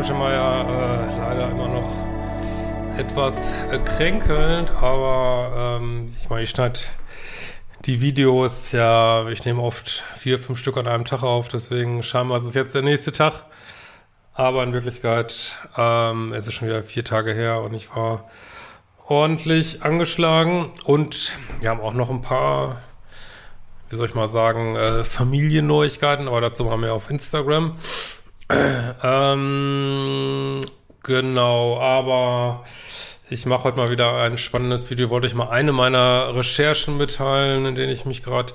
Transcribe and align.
Christian 0.00 0.18
Hemschemeyer, 0.18 0.66
äh, 0.66 1.18
leider 1.18 1.50
immer 1.50 1.68
noch 1.68 1.90
etwas 2.96 3.52
äh, 3.70 3.78
kränkelnd, 3.80 4.70
aber 4.70 5.78
ähm, 5.78 6.14
ich 6.18 6.30
meine, 6.30 6.42
ich 6.44 6.48
schneide 6.48 6.80
die 7.84 8.00
Videos 8.00 8.72
ja, 8.72 9.28
ich 9.28 9.44
nehme 9.44 9.60
oft 9.60 10.02
vier, 10.16 10.38
fünf 10.38 10.58
Stück 10.58 10.78
an 10.78 10.86
einem 10.86 11.04
Tag 11.04 11.22
auf, 11.22 11.48
deswegen 11.48 12.02
scheinbar 12.02 12.38
ist 12.38 12.46
es 12.46 12.54
jetzt 12.54 12.74
der 12.74 12.80
nächste 12.80 13.12
Tag, 13.12 13.44
aber 14.32 14.62
in 14.62 14.72
Wirklichkeit 14.72 15.58
ähm, 15.76 16.32
es 16.32 16.46
ist 16.46 16.54
schon 16.54 16.68
wieder 16.68 16.82
vier 16.82 17.04
Tage 17.04 17.34
her 17.34 17.60
und 17.60 17.74
ich 17.74 17.94
war 17.94 18.30
ordentlich 19.06 19.82
angeschlagen 19.82 20.70
und 20.86 21.34
wir 21.60 21.68
haben 21.68 21.80
auch 21.80 21.92
noch 21.92 22.08
ein 22.08 22.22
paar 22.22 22.78
wie 23.90 23.96
soll 23.96 24.06
ich 24.06 24.14
mal 24.14 24.28
sagen, 24.28 24.76
äh, 24.76 25.04
Familienneuigkeiten, 25.04 26.28
aber 26.28 26.40
dazu 26.40 26.64
machen 26.64 26.80
wir 26.80 26.94
auf 26.94 27.10
Instagram. 27.10 27.76
ähm, 29.02 30.60
genau, 31.02 31.78
aber 31.78 32.64
ich 33.28 33.46
mache 33.46 33.64
heute 33.64 33.76
mal 33.76 33.90
wieder 33.90 34.20
ein 34.22 34.38
spannendes 34.38 34.90
Video. 34.90 35.10
Wollte 35.10 35.26
ich 35.26 35.34
mal 35.34 35.50
eine 35.50 35.72
meiner 35.72 36.34
Recherchen 36.34 36.96
mitteilen, 36.96 37.66
in 37.66 37.74
denen 37.74 37.92
ich 37.92 38.04
mich 38.04 38.22
gerade 38.22 38.52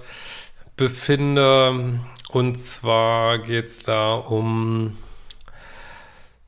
befinde. 0.76 2.00
Und 2.32 2.60
zwar 2.60 3.40
geht's 3.40 3.84
da 3.84 4.16
um 4.16 4.98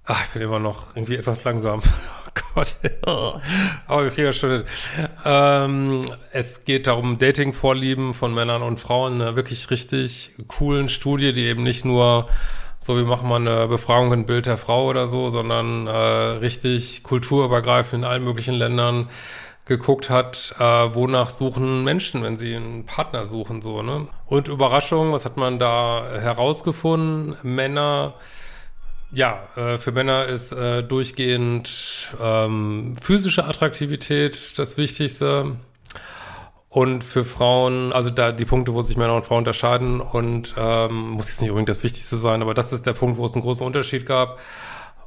Ach, 0.09 0.23
ich 0.23 0.29
bin 0.29 0.41
immer 0.41 0.59
noch 0.59 0.95
irgendwie 0.95 1.15
etwas 1.15 1.43
langsam. 1.43 1.81
Oh 2.29 2.41
Gott. 2.53 2.75
Aber 3.87 4.03
wir 4.03 4.11
kriegen 4.11 4.27
das 4.27 4.35
schon 4.35 4.51
hin. 4.51 4.63
Ähm, 5.25 6.01
es 6.31 6.65
geht 6.65 6.85
darum 6.85 7.17
Dating-Vorlieben 7.17 8.13
von 8.13 8.31
Männern 8.31 8.61
und 8.61 8.79
Frauen. 8.79 9.19
Eine 9.19 9.35
wirklich 9.35 9.71
richtig 9.71 10.35
coolen 10.47 10.87
Studie, 10.87 11.33
die 11.33 11.47
eben 11.47 11.63
nicht 11.63 11.83
nur 11.83 12.29
so, 12.79 12.95
wir 12.95 13.05
machen 13.05 13.27
mal 13.27 13.41
eine 13.41 13.67
Befragung 13.67 14.13
in 14.13 14.25
Bild 14.25 14.45
der 14.45 14.57
Frau 14.57 14.87
oder 14.87 15.07
so, 15.07 15.29
sondern 15.29 15.87
äh, 15.87 15.91
richtig 15.91 17.03
kulturübergreifend 17.03 18.03
in 18.03 18.09
allen 18.09 18.23
möglichen 18.23 18.55
Ländern 18.55 19.09
geguckt 19.65 20.09
hat, 20.09 20.55
äh, 20.59 20.63
wonach 20.63 21.29
suchen 21.29 21.83
Menschen, 21.83 22.23
wenn 22.23 22.37
sie 22.37 22.55
einen 22.55 22.85
Partner 22.85 23.25
suchen, 23.25 23.61
so, 23.61 23.81
ne? 23.81 24.07
Und 24.25 24.47
Überraschung, 24.47 25.11
was 25.11 25.25
hat 25.25 25.35
man 25.35 25.59
da 25.59 26.05
herausgefunden? 26.19 27.35
Männer 27.43 28.13
ja, 29.11 29.47
äh, 29.55 29.77
für 29.77 29.91
Männer 29.91 30.25
ist 30.25 30.51
äh, 30.51 30.83
durchgehend 30.83 32.13
ähm, 32.21 32.95
physische 33.01 33.45
Attraktivität 33.45 34.57
das 34.59 34.77
Wichtigste. 34.77 35.55
Und 36.77 37.03
für 37.03 37.25
Frauen, 37.25 37.91
also 37.91 38.11
da 38.11 38.31
die 38.31 38.45
Punkte, 38.45 38.71
wo 38.75 38.83
sich 38.83 38.97
Männer 38.97 39.15
und 39.15 39.25
Frauen 39.25 39.39
unterscheiden 39.39 39.99
und 39.99 40.53
ähm, 40.59 41.09
muss 41.09 41.27
jetzt 41.27 41.41
nicht 41.41 41.49
unbedingt 41.49 41.69
das 41.69 41.81
Wichtigste 41.81 42.17
sein, 42.17 42.43
aber 42.43 42.53
das 42.53 42.71
ist 42.71 42.85
der 42.85 42.93
Punkt, 42.93 43.17
wo 43.17 43.25
es 43.25 43.33
einen 43.33 43.41
großen 43.41 43.65
Unterschied 43.65 44.05
gab. 44.05 44.39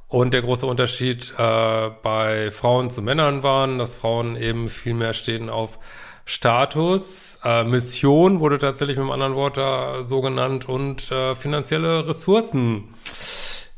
Und 0.08 0.34
der 0.34 0.42
große 0.42 0.66
Unterschied 0.66 1.32
äh, 1.38 1.90
bei 2.02 2.50
Frauen 2.50 2.90
zu 2.90 3.02
Männern 3.02 3.44
waren, 3.44 3.78
dass 3.78 3.96
Frauen 3.96 4.34
eben 4.34 4.68
viel 4.68 4.94
mehr 4.94 5.12
stehen 5.12 5.48
auf 5.48 5.78
Status, 6.24 7.38
äh, 7.44 7.62
Mission 7.62 8.40
wurde 8.40 8.58
tatsächlich 8.58 8.96
mit 8.96 9.04
einem 9.04 9.12
anderen 9.12 9.36
Wort 9.36 9.56
da 9.56 10.02
so 10.02 10.20
genannt 10.20 10.68
und 10.68 11.12
äh, 11.12 11.36
finanzielle 11.36 12.08
Ressourcen. 12.08 12.94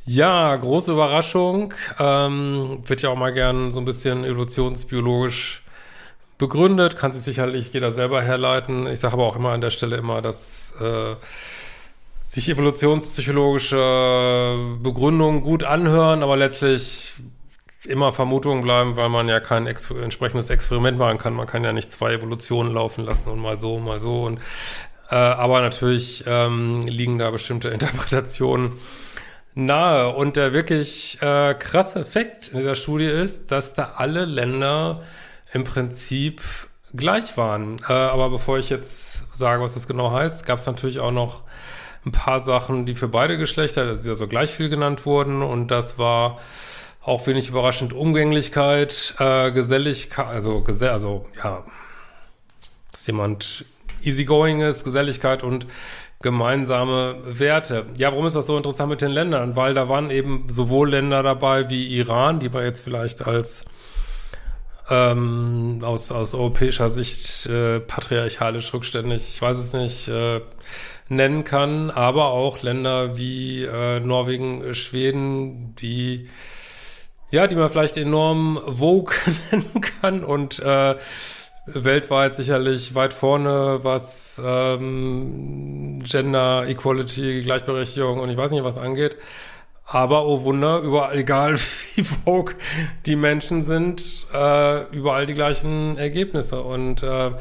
Ja, 0.06 0.56
große 0.56 0.92
Überraschung. 0.92 1.74
Ähm, 1.98 2.78
wird 2.86 3.02
ja 3.02 3.10
auch 3.10 3.16
mal 3.16 3.34
gern 3.34 3.70
so 3.70 3.80
ein 3.80 3.84
bisschen 3.84 4.24
evolutionsbiologisch 4.24 5.61
begründet, 6.42 6.96
kann 6.96 7.12
sich 7.12 7.22
sicherlich 7.22 7.72
jeder 7.72 7.92
selber 7.92 8.20
herleiten. 8.20 8.88
Ich 8.88 8.98
sage 8.98 9.14
aber 9.14 9.26
auch 9.26 9.36
immer 9.36 9.50
an 9.50 9.60
der 9.60 9.70
Stelle 9.70 9.96
immer, 9.96 10.20
dass 10.20 10.74
äh, 10.80 11.14
sich 12.26 12.48
evolutionspsychologische 12.48 14.56
Begründungen 14.82 15.42
gut 15.42 15.62
anhören, 15.62 16.24
aber 16.24 16.36
letztlich 16.36 17.12
immer 17.84 18.12
Vermutungen 18.12 18.64
bleiben, 18.64 18.96
weil 18.96 19.08
man 19.08 19.28
ja 19.28 19.38
kein 19.38 19.68
ex 19.68 19.88
entsprechendes 19.92 20.50
Experiment 20.50 20.98
machen 20.98 21.18
kann. 21.18 21.34
Man 21.34 21.46
kann 21.46 21.62
ja 21.62 21.72
nicht 21.72 21.92
zwei 21.92 22.14
Evolutionen 22.14 22.74
laufen 22.74 23.04
lassen 23.04 23.30
und 23.30 23.38
mal 23.38 23.56
so, 23.56 23.78
mal 23.78 24.00
so. 24.00 24.24
Und 24.24 24.40
äh, 25.10 25.14
aber 25.14 25.60
natürlich 25.60 26.24
ähm, 26.26 26.82
liegen 26.82 27.20
da 27.20 27.30
bestimmte 27.30 27.68
Interpretationen 27.76 28.72
nahe. 29.54 30.08
Und 30.08 30.34
der 30.34 30.52
wirklich 30.52 31.22
äh, 31.22 31.54
krasse 31.54 32.00
Effekt 32.00 32.48
in 32.48 32.56
dieser 32.56 32.74
Studie 32.74 33.06
ist, 33.06 33.52
dass 33.52 33.74
da 33.74 33.92
alle 33.96 34.24
Länder 34.24 35.04
im 35.52 35.64
Prinzip 35.64 36.42
gleich 36.94 37.36
waren. 37.36 37.78
Äh, 37.88 37.92
aber 37.92 38.30
bevor 38.30 38.58
ich 38.58 38.70
jetzt 38.70 39.36
sage, 39.36 39.62
was 39.62 39.74
das 39.74 39.86
genau 39.86 40.10
heißt, 40.12 40.46
gab 40.46 40.58
es 40.58 40.66
natürlich 40.66 41.00
auch 41.00 41.10
noch 41.10 41.42
ein 42.04 42.12
paar 42.12 42.40
Sachen, 42.40 42.84
die 42.84 42.94
für 42.94 43.08
beide 43.08 43.38
Geschlechter, 43.38 43.82
also 43.82 44.26
gleich 44.26 44.50
viel 44.50 44.68
genannt 44.68 45.06
wurden. 45.06 45.42
Und 45.42 45.68
das 45.68 45.98
war 45.98 46.40
auch 47.02 47.26
wenig 47.26 47.48
überraschend 47.48 47.92
Umgänglichkeit, 47.92 49.14
äh, 49.18 49.50
Geselligkeit, 49.52 50.26
also, 50.26 50.60
gesell 50.62 50.90
also 50.90 51.26
ja, 51.42 51.64
dass 52.90 53.06
jemand 53.06 53.64
easygoing 54.02 54.60
ist, 54.60 54.84
Geselligkeit 54.84 55.42
und 55.42 55.66
gemeinsame 56.20 57.16
Werte. 57.24 57.86
Ja, 57.96 58.12
warum 58.12 58.26
ist 58.26 58.36
das 58.36 58.46
so 58.46 58.56
interessant 58.56 58.90
mit 58.90 59.02
den 59.02 59.10
Ländern? 59.10 59.56
Weil 59.56 59.74
da 59.74 59.88
waren 59.88 60.10
eben 60.10 60.46
sowohl 60.48 60.90
Länder 60.90 61.22
dabei 61.22 61.68
wie 61.68 61.86
Iran, 61.98 62.38
die 62.38 62.52
wir 62.52 62.64
jetzt 62.64 62.82
vielleicht 62.82 63.26
als 63.26 63.64
ähm, 64.90 65.80
aus, 65.82 66.12
aus 66.12 66.34
europäischer 66.34 66.88
Sicht 66.88 67.46
äh, 67.46 67.80
patriarchalisch 67.80 68.72
rückständig, 68.74 69.28
ich 69.28 69.40
weiß 69.40 69.56
es 69.56 69.72
nicht, 69.72 70.08
äh, 70.08 70.40
nennen 71.08 71.44
kann, 71.44 71.90
aber 71.90 72.26
auch 72.26 72.62
Länder 72.62 73.16
wie 73.16 73.64
äh, 73.64 74.00
Norwegen, 74.00 74.74
Schweden, 74.74 75.74
die 75.76 76.28
ja, 77.30 77.46
die 77.46 77.56
man 77.56 77.70
vielleicht 77.70 77.96
enorm 77.96 78.60
Vogue 78.66 79.14
nennen 79.50 79.80
kann 79.80 80.22
und 80.22 80.58
äh, 80.60 80.96
weltweit 81.66 82.34
sicherlich 82.34 82.94
weit 82.94 83.14
vorne, 83.14 83.80
was 83.82 84.40
ähm, 84.44 86.02
Gender 86.04 86.66
Equality, 86.68 87.42
Gleichberechtigung 87.42 88.20
und 88.20 88.28
ich 88.28 88.36
weiß 88.36 88.50
nicht 88.50 88.64
was 88.64 88.78
angeht. 88.78 89.16
Aber 89.84 90.26
oh 90.26 90.44
Wunder, 90.44 90.78
überall, 90.80 91.16
egal 91.18 91.58
wie 91.94 92.04
vogue 92.04 92.54
die 93.06 93.16
Menschen 93.16 93.62
sind, 93.62 94.26
äh, 94.32 94.86
überall 94.94 95.26
die 95.26 95.34
gleichen 95.34 95.96
Ergebnisse. 95.98 96.62
Und 96.62 97.02
äh, 97.02 97.32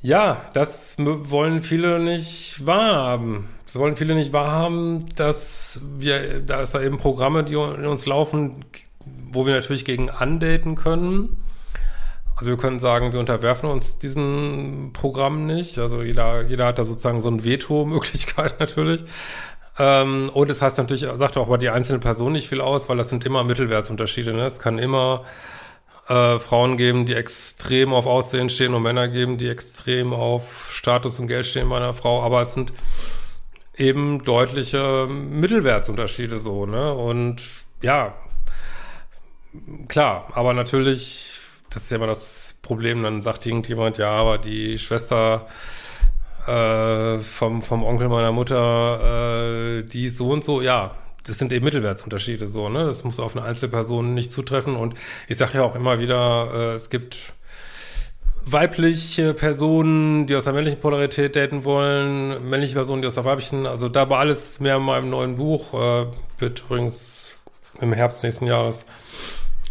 ja, 0.00 0.42
das 0.52 0.96
wollen 0.98 1.62
viele 1.62 1.98
nicht 1.98 2.64
wahrhaben. 2.64 3.48
Das 3.64 3.76
wollen 3.76 3.96
viele 3.96 4.14
nicht 4.14 4.32
wahrhaben, 4.32 5.06
dass 5.16 5.80
wir, 5.98 6.40
da 6.40 6.62
ist 6.62 6.74
da 6.74 6.80
eben 6.80 6.98
Programme, 6.98 7.44
die 7.44 7.54
in 7.54 7.86
uns 7.86 8.06
laufen, 8.06 8.64
wo 9.04 9.46
wir 9.46 9.54
natürlich 9.54 9.84
gegen 9.84 10.08
andaten 10.08 10.76
können 10.76 11.36
also 12.36 12.50
wir 12.50 12.58
können 12.58 12.78
sagen, 12.78 13.12
wir 13.12 13.20
unterwerfen 13.20 13.68
uns 13.68 13.98
diesen 13.98 14.90
Programmen 14.92 15.46
nicht. 15.46 15.78
Also 15.78 16.02
jeder, 16.02 16.42
jeder 16.42 16.66
hat 16.66 16.78
da 16.78 16.84
sozusagen 16.84 17.20
so 17.20 17.30
eine 17.30 17.42
Veto-Möglichkeit 17.44 18.56
natürlich. 18.60 19.04
Ähm, 19.78 20.30
und 20.32 20.50
es 20.50 20.58
das 20.58 20.62
heißt 20.62 20.78
natürlich, 20.78 21.06
sagt 21.14 21.36
auch 21.36 21.46
aber 21.46 21.58
die 21.58 21.68
einzelne 21.68 21.98
Person 21.98 22.32
nicht 22.32 22.48
viel 22.48 22.60
aus, 22.60 22.88
weil 22.88 22.96
das 22.96 23.08
sind 23.08 23.24
immer 23.24 23.44
Mittelwertsunterschiede. 23.44 24.32
Ne? 24.32 24.46
Es 24.46 24.58
kann 24.58 24.78
immer 24.78 25.24
äh, 26.08 26.38
Frauen 26.38 26.76
geben, 26.76 27.06
die 27.06 27.14
extrem 27.14 27.92
auf 27.92 28.06
Aussehen 28.06 28.48
stehen 28.48 28.74
und 28.74 28.82
Männer 28.82 29.08
geben, 29.08 29.38
die 29.38 29.48
extrem 29.48 30.12
auf 30.12 30.72
Status 30.72 31.18
und 31.18 31.26
Geld 31.26 31.46
stehen 31.46 31.68
bei 31.68 31.76
einer 31.76 31.94
Frau. 31.94 32.22
Aber 32.22 32.40
es 32.40 32.54
sind 32.54 32.72
eben 33.76 34.24
deutliche 34.24 35.06
Mittelwertsunterschiede 35.06 36.38
so. 36.38 36.64
Ne? 36.66 36.94
Und 36.94 37.42
ja, 37.82 38.14
klar, 39.88 40.28
aber 40.32 40.54
natürlich 40.54 41.36
das 41.70 41.84
ist 41.84 41.90
ja 41.90 41.96
immer 41.96 42.06
das 42.06 42.58
Problem, 42.62 43.02
dann 43.02 43.22
sagt 43.22 43.44
irgendjemand, 43.44 43.98
ja, 43.98 44.10
aber 44.10 44.38
die 44.38 44.78
Schwester 44.78 45.46
äh, 46.46 47.18
vom, 47.18 47.62
vom 47.62 47.82
Onkel 47.82 48.08
meiner 48.08 48.32
Mutter, 48.32 49.78
äh, 49.78 49.82
die 49.82 50.08
so 50.08 50.30
und 50.30 50.44
so, 50.44 50.60
ja, 50.60 50.94
das 51.26 51.38
sind 51.38 51.52
eben 51.52 51.64
Mittelwertsunterschiede 51.64 52.46
so, 52.46 52.68
ne? 52.68 52.84
Das 52.84 53.04
muss 53.04 53.18
auf 53.18 53.36
eine 53.36 53.44
Einzelperson 53.44 54.14
nicht 54.14 54.30
zutreffen. 54.30 54.76
Und 54.76 54.94
ich 55.28 55.36
sage 55.36 55.58
ja 55.58 55.64
auch 55.64 55.74
immer 55.74 55.98
wieder, 55.98 56.50
äh, 56.54 56.74
es 56.74 56.88
gibt 56.88 57.34
weibliche 58.44 59.34
Personen, 59.34 60.28
die 60.28 60.36
aus 60.36 60.44
der 60.44 60.52
männlichen 60.52 60.80
Polarität 60.80 61.34
daten 61.34 61.64
wollen, 61.64 62.48
männliche 62.48 62.74
Personen, 62.74 63.02
die 63.02 63.08
aus 63.08 63.16
der 63.16 63.24
weiblichen, 63.24 63.66
also 63.66 63.88
da 63.88 64.08
war 64.08 64.20
alles 64.20 64.60
mehr 64.60 64.76
in 64.76 64.82
meinem 64.82 65.10
neuen 65.10 65.36
Buch, 65.36 65.74
äh, 65.74 66.06
wird 66.38 66.60
übrigens 66.60 67.34
im 67.80 67.92
Herbst 67.92 68.22
nächsten 68.22 68.46
Jahres 68.46 68.86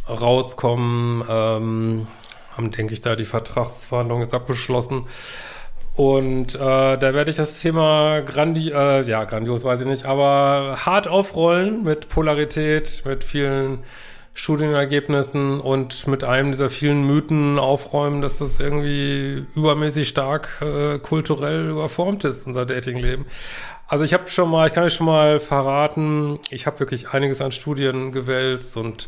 rauskommen, 0.09 1.23
ähm, 1.29 2.07
haben, 2.51 2.71
denke 2.71 2.93
ich, 2.93 3.01
da 3.01 3.15
die 3.15 3.25
Vertragsverhandlungen 3.25 4.23
jetzt 4.23 4.33
abgeschlossen. 4.33 5.05
Und 5.95 6.55
äh, 6.55 6.59
da 6.59 7.13
werde 7.13 7.31
ich 7.31 7.37
das 7.37 7.61
Thema 7.61 8.19
grandi 8.19 8.69
äh, 8.69 9.03
ja, 9.03 9.23
grandios 9.23 9.63
weiß 9.63 9.81
ich 9.81 9.87
nicht, 9.87 10.05
aber 10.05 10.79
hart 10.85 11.07
aufrollen 11.07 11.83
mit 11.83 12.09
Polarität, 12.09 13.03
mit 13.05 13.23
vielen 13.23 13.79
Studienergebnissen 14.33 15.61
und 15.61 16.07
mit 16.07 16.25
einem 16.25 16.51
dieser 16.51 16.69
vielen 16.69 17.07
Mythen 17.07 17.57
aufräumen, 17.57 18.21
dass 18.21 18.39
das 18.39 18.59
irgendwie 18.59 19.45
übermäßig 19.55 20.09
stark 20.09 20.61
äh, 20.61 20.99
kulturell 20.99 21.69
überformt 21.69 22.25
ist, 22.25 22.45
unser 22.45 22.65
Datingleben. 22.65 23.25
Also 23.87 24.03
ich 24.03 24.13
habe 24.13 24.27
schon 24.27 24.49
mal, 24.49 24.67
ich 24.67 24.73
kann 24.73 24.83
euch 24.83 24.95
schon 24.95 25.05
mal 25.05 25.39
verraten, 25.39 26.39
ich 26.49 26.65
habe 26.65 26.81
wirklich 26.81 27.09
einiges 27.11 27.39
an 27.39 27.53
Studien 27.53 28.11
gewälzt 28.11 28.75
und 28.75 29.07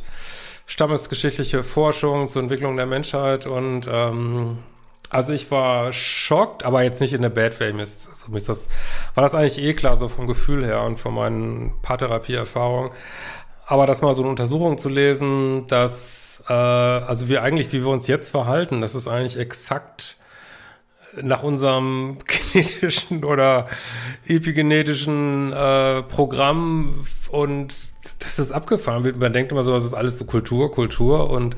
stammesgeschichtliche 0.68 1.64
Forschung 1.64 2.30
zur 2.30 2.44
Entwicklung 2.44 2.78
der 2.78 2.86
Menschheit 2.86 3.46
und 3.46 3.88
ähm, 3.92 4.60
also 5.10 5.34
ich 5.34 5.50
war 5.52 5.94
schockt, 5.94 6.64
aber 6.64 6.84
jetzt 6.84 7.00
nicht 7.00 7.14
in 7.14 7.22
der 7.22 7.30
Bad 7.30 7.60
Way. 7.60 7.74
Mir 7.74 7.84
ist, 7.84 8.10
also 8.10 8.32
mir 8.32 8.38
ist 8.38 8.50
das, 8.50 8.68
war 9.14 9.22
das 9.22 9.36
eigentlich 9.36 9.60
eh 9.60 9.74
klar, 9.74 9.96
so 9.96 10.10
vom 10.10 10.28
Gefühl 10.28 10.66
her 10.66 10.84
und 10.84 11.00
von 11.00 11.14
meinen 11.14 11.74
Paartherapie-Erfahrungen. 11.82 12.92
Aber 13.66 13.86
das 13.86 14.02
mal 14.02 14.14
so 14.14 14.22
eine 14.22 14.30
Untersuchung 14.30 14.78
zu 14.78 14.90
lesen, 14.90 15.68
dass, 15.68 16.44
äh, 16.48 16.54
also 16.54 17.28
wir 17.28 17.44
eigentlich, 17.44 17.72
wie 17.74 17.82
wir 17.82 17.90
uns 17.90 18.08
jetzt 18.08 18.30
verhalten, 18.30 18.82
das 18.82 18.96
ist 18.96 19.08
eigentlich 19.08 19.38
exakt 19.38 20.18
nach 21.22 21.44
unserem 21.44 22.20
genetischen 22.54 23.24
oder 23.24 23.68
epigenetischen 24.26 25.52
äh, 25.52 26.04
Programm 26.04 27.06
und 27.30 27.76
das 28.20 28.40
ist 28.40 28.52
abgefahren. 28.52 29.14
Man 29.20 29.34
denkt 29.34 29.52
immer 29.52 29.64
so, 29.64 29.74
das 29.74 29.86
ist 29.86 29.94
alles 29.94 30.18
so 30.18 30.26
Kultur, 30.26 30.72
Kultur 30.72 31.30
und 31.30 31.56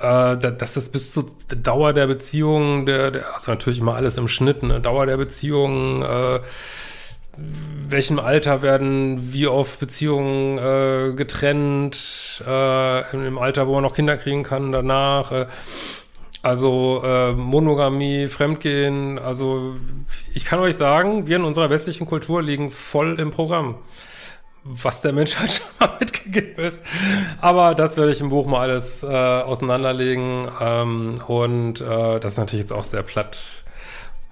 äh, 0.00 0.36
das 0.36 0.76
ist 0.76 0.92
bis 0.92 1.12
zur 1.12 1.26
Dauer 1.62 1.92
der 1.92 2.06
Beziehung, 2.06 2.86
der, 2.86 3.10
der, 3.10 3.34
also 3.34 3.50
natürlich 3.50 3.80
immer 3.80 3.94
alles 3.94 4.16
im 4.16 4.28
Schnitt, 4.28 4.62
ne? 4.62 4.80
Dauer 4.80 5.06
der 5.06 5.16
Beziehung, 5.16 6.02
äh, 6.02 6.40
welchem 7.88 8.18
Alter 8.18 8.62
werden 8.62 9.32
wie 9.32 9.46
oft 9.46 9.78
Beziehungen 9.80 10.58
äh, 10.58 11.14
getrennt, 11.14 12.42
äh, 12.46 13.26
im 13.26 13.38
Alter, 13.38 13.66
wo 13.66 13.74
man 13.74 13.82
noch 13.82 13.94
Kinder 13.94 14.16
kriegen 14.16 14.42
kann, 14.42 14.72
danach. 14.72 15.32
Äh, 15.32 15.46
also 16.42 17.02
äh, 17.04 17.32
Monogamie, 17.32 18.28
Fremdgehen, 18.28 19.18
also 19.18 19.74
ich 20.34 20.44
kann 20.44 20.60
euch 20.60 20.76
sagen, 20.76 21.26
wir 21.26 21.36
in 21.36 21.44
unserer 21.44 21.68
westlichen 21.68 22.06
Kultur 22.06 22.42
liegen 22.42 22.70
voll 22.70 23.18
im 23.18 23.32
Programm 23.32 23.74
was 24.68 25.00
der 25.00 25.12
Mensch 25.12 25.36
halt 25.38 25.52
schon 25.52 25.66
mal 25.80 25.96
mitgegeben 26.00 26.64
ist. 26.64 26.82
Aber 27.40 27.74
das 27.74 27.96
werde 27.96 28.12
ich 28.12 28.20
im 28.20 28.28
Buch 28.28 28.46
mal 28.46 28.68
alles 28.68 29.02
äh, 29.02 29.06
auseinanderlegen. 29.06 30.48
Ähm, 30.60 31.20
und 31.26 31.80
äh, 31.80 32.20
das 32.20 32.32
ist 32.32 32.38
natürlich 32.38 32.64
jetzt 32.64 32.72
auch 32.72 32.84
sehr 32.84 33.02
platt 33.02 33.64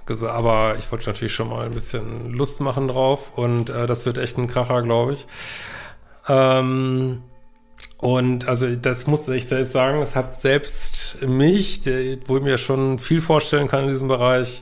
gesagt, 0.05 0.35
aber 0.35 0.77
ich 0.79 0.91
wollte 0.93 1.09
natürlich 1.09 1.35
schon 1.35 1.49
mal 1.49 1.67
ein 1.67 1.73
bisschen 1.73 2.33
Lust 2.33 2.61
machen 2.61 2.89
drauf. 2.89 3.33
Und 3.37 3.71
äh, 3.71 3.87
das 3.87 4.07
wird 4.07 4.19
echt 4.19 4.39
ein 4.39 4.47
Kracher, 4.47 4.83
glaube 4.83 5.15
ich. 5.15 5.27
Ähm, 6.29 7.23
und 7.99 8.47
also 8.47 8.75
das 8.77 9.07
musste 9.07 9.35
ich 9.35 9.47
selbst 9.47 9.73
sagen, 9.73 10.03
es 10.03 10.15
hat 10.17 10.35
selbst 10.35 11.19
mich, 11.23 11.81
der, 11.81 12.19
wo 12.27 12.37
ich 12.37 12.43
mir 12.43 12.59
schon 12.59 12.99
viel 12.99 13.21
vorstellen 13.21 13.69
kann 13.69 13.85
in 13.85 13.89
diesem 13.89 14.09
Bereich, 14.09 14.61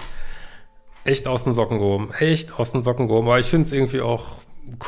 echt 1.05 1.27
aus 1.27 1.45
den 1.45 1.53
Socken 1.53 1.79
gehoben. 1.79 2.11
Echt 2.19 2.59
aus 2.59 2.73
den 2.73 2.83
Socken 2.83 3.09
gehoben. 3.09 3.29
Aber 3.29 3.39
ich 3.39 3.47
finde 3.47 3.67
es 3.67 3.73
irgendwie 3.73 4.01
auch 4.01 4.39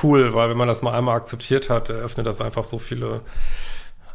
cool, 0.03 0.35
weil 0.35 0.51
wenn 0.51 0.57
man 0.57 0.69
das 0.69 0.83
mal 0.83 0.97
einmal 0.97 1.17
akzeptiert 1.17 1.71
hat, 1.71 1.91
eröffnet 1.91 2.27
das 2.27 2.41
einfach 2.41 2.65
so 2.65 2.79
viele 2.79 3.23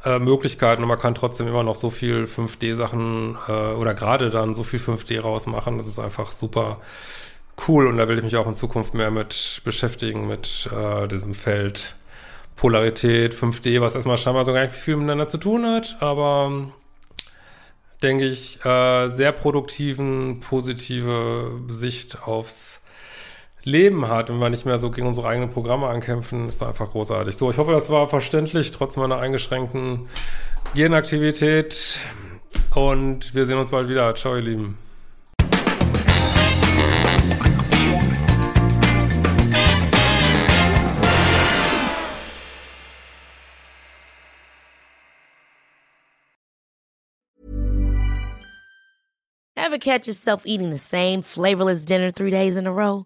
äh, 0.03 0.19
Möglichkeiten 0.19 0.81
und 0.81 0.87
man 0.87 0.99
kann 0.99 1.15
trotzdem 1.15 1.47
immer 1.47 1.63
noch 1.63 1.75
so 1.75 1.89
viel 1.89 2.25
5D-Sachen 2.25 3.37
äh, 3.47 3.51
oder 3.51 3.93
gerade 3.93 4.29
dann 4.29 4.53
so 4.53 4.63
viel 4.63 4.79
5D 4.79 5.19
rausmachen. 5.19 5.77
Das 5.77 5.87
ist 5.87 5.99
einfach 5.99 6.31
super 6.31 6.81
cool 7.67 7.87
und 7.87 7.97
da 7.97 8.07
will 8.07 8.17
ich 8.17 8.23
mich 8.23 8.35
auch 8.35 8.47
in 8.47 8.55
Zukunft 8.55 8.93
mehr 8.93 9.11
mit 9.11 9.61
beschäftigen, 9.63 10.27
mit 10.27 10.69
äh, 10.75 11.07
diesem 11.07 11.33
Feld 11.33 11.95
Polarität, 12.55 13.33
5D, 13.33 13.81
was 13.81 13.95
erstmal 13.95 14.17
scheinbar 14.17 14.45
so 14.45 14.53
gar 14.53 14.63
nicht 14.63 14.75
viel 14.75 14.95
miteinander 14.95 15.27
zu 15.27 15.37
tun 15.37 15.65
hat, 15.65 15.97
aber 15.99 16.71
denke 18.01 18.25
ich, 18.25 18.63
äh, 18.65 19.07
sehr 19.07 19.31
produktiven, 19.31 20.39
positive 20.39 21.61
Sicht 21.67 22.23
aufs 22.23 22.80
Leben 23.63 24.07
hat 24.07 24.29
und 24.29 24.39
wir 24.39 24.49
nicht 24.49 24.65
mehr 24.65 24.77
so 24.77 24.89
gegen 24.89 25.07
unsere 25.07 25.27
eigenen 25.27 25.51
Programme 25.51 25.87
ankämpfen, 25.87 26.49
ist 26.49 26.61
da 26.61 26.69
einfach 26.69 26.91
großartig. 26.91 27.35
So, 27.35 27.51
ich 27.51 27.57
hoffe, 27.57 27.71
das 27.71 27.89
war 27.89 28.07
verständlich, 28.07 28.71
trotz 28.71 28.95
meiner 28.95 29.19
eingeschränkten 29.19 30.07
Gehirnaktivität. 30.73 31.99
Und 32.73 33.35
wir 33.35 33.45
sehen 33.45 33.57
uns 33.57 33.69
bald 33.69 33.87
wieder. 33.87 34.15
Ciao, 34.15 34.35
ihr 34.35 34.41
Lieben. 34.41 34.77
Ever 49.55 49.77
catch 49.77 50.07
yourself 50.07 50.43
eating 50.45 50.71
the 50.71 50.77
same 50.77 51.21
flavorless 51.21 51.85
dinner 51.85 52.11
three 52.11 52.31
days 52.31 52.57
in 52.57 52.67
a 52.67 52.71
row? 52.73 53.05